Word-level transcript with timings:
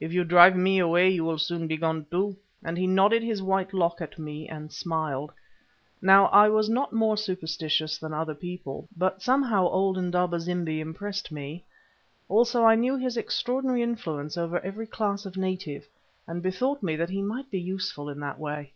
If 0.00 0.14
you 0.14 0.24
drive 0.24 0.56
me 0.56 0.78
away 0.78 1.10
you 1.10 1.24
will 1.26 1.36
soon 1.36 1.66
be 1.66 1.76
gone 1.76 2.06
too," 2.10 2.38
and 2.64 2.78
he 2.78 2.86
nodded 2.86 3.22
his 3.22 3.42
white 3.42 3.74
lock 3.74 4.00
at 4.00 4.18
me 4.18 4.48
and 4.48 4.72
smiled. 4.72 5.30
Now 6.00 6.28
I 6.28 6.48
was 6.48 6.70
not 6.70 6.94
more 6.94 7.18
superstitious 7.18 7.98
than 7.98 8.14
other 8.14 8.34
people, 8.34 8.88
but 8.96 9.20
somehow 9.20 9.66
old 9.68 9.98
Indaba 9.98 10.40
zimbi 10.40 10.80
impressed 10.80 11.30
me. 11.30 11.66
Also 12.30 12.64
I 12.64 12.76
knew 12.76 12.96
his 12.96 13.18
extraordinary 13.18 13.82
influence 13.82 14.38
over 14.38 14.58
every 14.60 14.86
class 14.86 15.26
of 15.26 15.36
native, 15.36 15.86
and 16.26 16.42
bethought 16.42 16.82
me 16.82 16.96
that 16.96 17.10
he 17.10 17.20
might 17.20 17.50
be 17.50 17.60
useful 17.60 18.08
in 18.08 18.20
that 18.20 18.38
way. 18.38 18.72